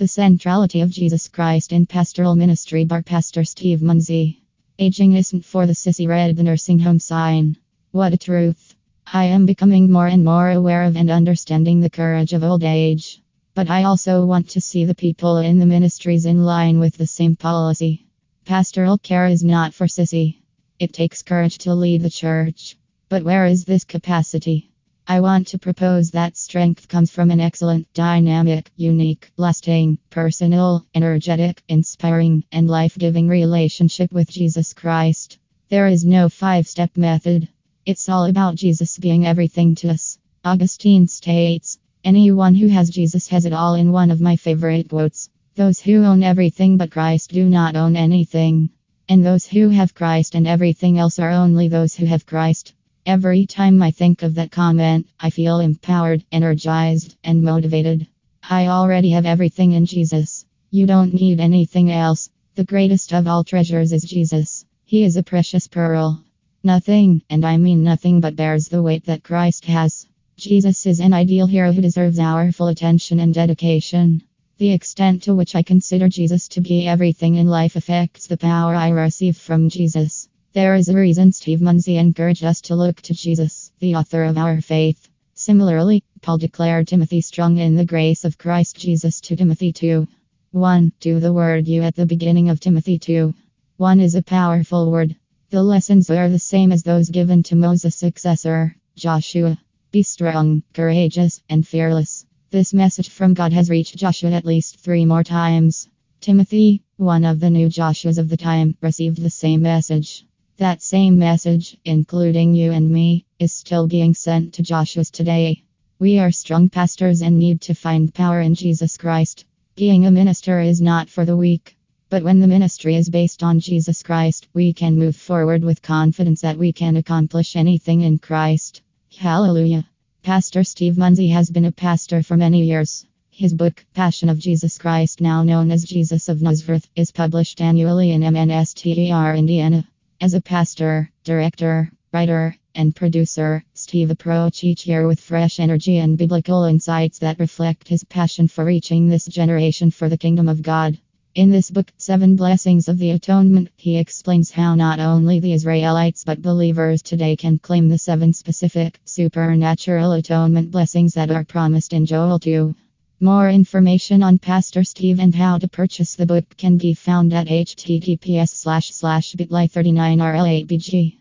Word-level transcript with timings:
The 0.00 0.08
centrality 0.08 0.80
of 0.80 0.90
Jesus 0.90 1.28
Christ 1.28 1.72
in 1.72 1.84
pastoral 1.84 2.34
ministry 2.34 2.86
by 2.86 3.02
Pastor 3.02 3.44
Steve 3.44 3.82
Munsey. 3.82 4.40
Aging 4.78 5.12
isn't 5.12 5.44
for 5.44 5.66
the 5.66 5.74
sissy 5.74 6.08
read 6.08 6.34
the 6.36 6.42
nursing 6.42 6.78
home 6.78 6.98
sign. 6.98 7.58
What 7.90 8.14
a 8.14 8.16
truth. 8.16 8.74
I 9.12 9.26
am 9.26 9.44
becoming 9.44 9.92
more 9.92 10.06
and 10.06 10.24
more 10.24 10.50
aware 10.50 10.84
of 10.84 10.96
and 10.96 11.10
understanding 11.10 11.80
the 11.80 11.90
courage 11.90 12.32
of 12.32 12.42
old 12.42 12.64
age. 12.64 13.20
But 13.54 13.68
I 13.68 13.82
also 13.82 14.24
want 14.24 14.48
to 14.48 14.60
see 14.62 14.86
the 14.86 14.94
people 14.94 15.36
in 15.36 15.58
the 15.58 15.66
ministries 15.66 16.24
in 16.24 16.46
line 16.46 16.80
with 16.80 16.96
the 16.96 17.06
same 17.06 17.36
policy. 17.36 18.06
Pastoral 18.46 18.96
care 18.96 19.26
is 19.26 19.44
not 19.44 19.74
for 19.74 19.86
sissy. 19.86 20.38
It 20.78 20.94
takes 20.94 21.22
courage 21.22 21.58
to 21.58 21.74
lead 21.74 22.00
the 22.00 22.08
church. 22.08 22.78
But 23.10 23.22
where 23.22 23.44
is 23.44 23.66
this 23.66 23.84
capacity? 23.84 24.69
I 25.06 25.20
want 25.20 25.48
to 25.48 25.58
propose 25.58 26.10
that 26.10 26.36
strength 26.36 26.88
comes 26.88 27.10
from 27.10 27.30
an 27.30 27.40
excellent, 27.40 27.92
dynamic, 27.94 28.70
unique, 28.76 29.30
lasting, 29.36 29.98
personal, 30.10 30.86
energetic, 30.94 31.62
inspiring, 31.68 32.44
and 32.52 32.68
life 32.68 32.96
giving 32.96 33.28
relationship 33.28 34.12
with 34.12 34.30
Jesus 34.30 34.72
Christ. 34.72 35.38
There 35.68 35.86
is 35.86 36.04
no 36.04 36.28
five 36.28 36.68
step 36.68 36.96
method. 36.96 37.48
It's 37.86 38.08
all 38.08 38.24
about 38.26 38.56
Jesus 38.56 38.98
being 38.98 39.26
everything 39.26 39.74
to 39.76 39.90
us. 39.90 40.18
Augustine 40.44 41.08
states 41.08 41.78
Anyone 42.02 42.54
who 42.54 42.68
has 42.68 42.88
Jesus 42.88 43.28
has 43.28 43.44
it 43.44 43.52
all 43.52 43.74
in 43.74 43.92
one 43.92 44.10
of 44.10 44.20
my 44.20 44.36
favorite 44.36 44.88
quotes. 44.88 45.28
Those 45.54 45.80
who 45.80 46.04
own 46.04 46.22
everything 46.22 46.78
but 46.78 46.90
Christ 46.90 47.30
do 47.30 47.44
not 47.46 47.76
own 47.76 47.94
anything. 47.94 48.70
And 49.08 49.24
those 49.24 49.44
who 49.44 49.68
have 49.68 49.94
Christ 49.94 50.34
and 50.34 50.46
everything 50.46 50.98
else 50.98 51.18
are 51.18 51.30
only 51.30 51.68
those 51.68 51.94
who 51.94 52.06
have 52.06 52.24
Christ. 52.24 52.72
Every 53.06 53.46
time 53.46 53.82
I 53.82 53.90
think 53.92 54.22
of 54.22 54.34
that 54.34 54.50
comment, 54.50 55.06
I 55.18 55.30
feel 55.30 55.60
empowered, 55.60 56.22
energized, 56.30 57.16
and 57.24 57.42
motivated. 57.42 58.06
I 58.42 58.66
already 58.66 59.10
have 59.10 59.24
everything 59.24 59.72
in 59.72 59.86
Jesus. 59.86 60.44
You 60.70 60.86
don't 60.86 61.14
need 61.14 61.40
anything 61.40 61.90
else. 61.90 62.28
The 62.56 62.64
greatest 62.64 63.14
of 63.14 63.26
all 63.26 63.42
treasures 63.42 63.92
is 63.92 64.02
Jesus. 64.02 64.66
He 64.84 65.02
is 65.02 65.16
a 65.16 65.22
precious 65.22 65.66
pearl. 65.66 66.22
Nothing, 66.62 67.22
and 67.30 67.46
I 67.46 67.56
mean 67.56 67.82
nothing, 67.82 68.20
but 68.20 68.36
bears 68.36 68.68
the 68.68 68.82
weight 68.82 69.06
that 69.06 69.22
Christ 69.22 69.64
has. 69.64 70.06
Jesus 70.36 70.84
is 70.84 71.00
an 71.00 71.14
ideal 71.14 71.46
hero 71.46 71.72
who 71.72 71.80
deserves 71.80 72.18
our 72.18 72.52
full 72.52 72.68
attention 72.68 73.18
and 73.18 73.32
dedication. 73.32 74.22
The 74.58 74.72
extent 74.72 75.22
to 75.22 75.34
which 75.34 75.54
I 75.56 75.62
consider 75.62 76.10
Jesus 76.10 76.48
to 76.48 76.60
be 76.60 76.86
everything 76.86 77.36
in 77.36 77.46
life 77.46 77.76
affects 77.76 78.26
the 78.26 78.36
power 78.36 78.74
I 78.74 78.90
receive 78.90 79.38
from 79.38 79.70
Jesus. 79.70 80.19
There 80.52 80.74
is 80.74 80.88
a 80.88 80.96
reason 80.96 81.30
Steve 81.30 81.60
Munsey 81.60 81.96
encouraged 81.96 82.42
us 82.42 82.60
to 82.62 82.74
look 82.74 83.00
to 83.02 83.14
Jesus, 83.14 83.70
the 83.78 83.94
author 83.94 84.24
of 84.24 84.36
our 84.36 84.60
faith. 84.60 85.08
Similarly, 85.32 86.02
Paul 86.22 86.38
declared 86.38 86.88
Timothy 86.88 87.20
strong 87.20 87.58
in 87.58 87.76
the 87.76 87.84
grace 87.84 88.24
of 88.24 88.36
Christ 88.36 88.76
Jesus 88.76 89.20
to 89.20 89.36
Timothy 89.36 89.72
2. 89.72 90.08
1. 90.50 90.92
Do 90.98 91.20
the 91.20 91.32
word 91.32 91.68
you 91.68 91.82
at 91.82 91.94
the 91.94 92.04
beginning 92.04 92.48
of 92.48 92.58
Timothy 92.58 92.98
2. 92.98 93.32
1 93.76 94.00
is 94.00 94.16
a 94.16 94.22
powerful 94.22 94.90
word. 94.90 95.14
The 95.50 95.62
lessons 95.62 96.10
are 96.10 96.28
the 96.28 96.40
same 96.40 96.72
as 96.72 96.82
those 96.82 97.10
given 97.10 97.44
to 97.44 97.54
Moses' 97.54 97.94
successor, 97.94 98.74
Joshua. 98.96 99.56
Be 99.92 100.02
strong, 100.02 100.64
courageous, 100.72 101.40
and 101.48 101.64
fearless. 101.64 102.26
This 102.50 102.74
message 102.74 103.08
from 103.08 103.34
God 103.34 103.52
has 103.52 103.70
reached 103.70 103.96
Joshua 103.96 104.32
at 104.32 104.44
least 104.44 104.80
three 104.80 105.04
more 105.04 105.22
times. 105.22 105.88
Timothy, 106.20 106.82
one 106.96 107.24
of 107.24 107.38
the 107.38 107.50
new 107.50 107.68
Joshuas 107.68 108.18
of 108.18 108.28
the 108.28 108.36
time, 108.36 108.76
received 108.80 109.22
the 109.22 109.30
same 109.30 109.62
message. 109.62 110.24
That 110.60 110.82
same 110.82 111.18
message, 111.18 111.78
including 111.86 112.54
you 112.54 112.70
and 112.70 112.90
me, 112.90 113.24
is 113.38 113.50
still 113.50 113.86
being 113.86 114.12
sent 114.12 114.52
to 114.52 114.62
Joshua's 114.62 115.10
today. 115.10 115.62
We 115.98 116.18
are 116.18 116.30
strong 116.30 116.68
pastors 116.68 117.22
and 117.22 117.38
need 117.38 117.62
to 117.62 117.74
find 117.74 118.12
power 118.12 118.42
in 118.42 118.54
Jesus 118.54 118.98
Christ. 118.98 119.46
Being 119.74 120.04
a 120.04 120.10
minister 120.10 120.60
is 120.60 120.82
not 120.82 121.08
for 121.08 121.24
the 121.24 121.34
weak. 121.34 121.78
But 122.10 122.24
when 122.24 122.40
the 122.40 122.46
ministry 122.46 122.94
is 122.94 123.08
based 123.08 123.42
on 123.42 123.60
Jesus 123.60 124.02
Christ, 124.02 124.48
we 124.52 124.74
can 124.74 124.98
move 124.98 125.16
forward 125.16 125.64
with 125.64 125.80
confidence 125.80 126.42
that 126.42 126.58
we 126.58 126.74
can 126.74 126.96
accomplish 126.96 127.56
anything 127.56 128.02
in 128.02 128.18
Christ. 128.18 128.82
Hallelujah. 129.16 129.86
Pastor 130.22 130.62
Steve 130.62 130.98
Munsey 130.98 131.28
has 131.28 131.48
been 131.48 131.64
a 131.64 131.72
pastor 131.72 132.22
for 132.22 132.36
many 132.36 132.66
years. 132.66 133.06
His 133.30 133.54
book, 133.54 133.82
Passion 133.94 134.28
of 134.28 134.38
Jesus 134.38 134.76
Christ, 134.76 135.22
now 135.22 135.42
known 135.42 135.70
as 135.70 135.84
Jesus 135.84 136.28
of 136.28 136.42
Nazareth, 136.42 136.86
is 136.94 137.12
published 137.12 137.62
annually 137.62 138.10
in 138.10 138.20
Münster, 138.20 139.38
Indiana. 139.38 139.88
As 140.22 140.34
a 140.34 140.40
pastor, 140.42 141.10
director, 141.24 141.90
writer, 142.12 142.54
and 142.74 142.94
producer, 142.94 143.64
Steve 143.72 144.10
approach 144.10 144.62
each 144.62 144.86
year 144.86 145.06
with 145.06 145.18
fresh 145.18 145.58
energy 145.58 145.96
and 145.96 146.18
biblical 146.18 146.64
insights 146.64 147.20
that 147.20 147.38
reflect 147.38 147.88
his 147.88 148.04
passion 148.04 148.46
for 148.46 148.66
reaching 148.66 149.08
this 149.08 149.24
generation 149.24 149.90
for 149.90 150.10
the 150.10 150.18
kingdom 150.18 150.46
of 150.46 150.60
God. 150.60 150.98
In 151.34 151.50
this 151.50 151.70
book, 151.70 151.90
Seven 151.96 152.36
Blessings 152.36 152.86
of 152.86 152.98
the 152.98 153.12
Atonement, 153.12 153.70
he 153.78 153.96
explains 153.96 154.50
how 154.50 154.74
not 154.74 155.00
only 155.00 155.40
the 155.40 155.54
Israelites 155.54 156.22
but 156.22 156.42
believers 156.42 157.00
today 157.00 157.34
can 157.34 157.58
claim 157.58 157.88
the 157.88 157.96
seven 157.96 158.34
specific, 158.34 159.00
supernatural 159.06 160.12
atonement 160.12 160.70
blessings 160.70 161.14
that 161.14 161.30
are 161.30 161.44
promised 161.44 161.94
in 161.94 162.04
Joel 162.04 162.38
2. 162.38 162.74
More 163.22 163.50
information 163.50 164.22
on 164.22 164.38
Pastor 164.38 164.82
Steve 164.82 165.20
and 165.20 165.34
how 165.34 165.58
to 165.58 165.68
purchase 165.68 166.14
the 166.14 166.24
book 166.24 166.56
can 166.56 166.78
be 166.78 166.94
found 166.94 167.34
at 167.34 167.48
https 167.48 169.36
bit.ly 169.36 169.68
39rl8bg. 169.68 171.19